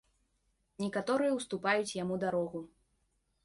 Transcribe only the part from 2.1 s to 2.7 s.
дарогу.